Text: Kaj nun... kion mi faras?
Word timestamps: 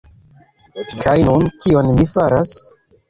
Kaj 1.03 1.15
nun... 1.27 1.45
kion 1.65 1.93
mi 1.99 2.11
faras? 2.15 2.57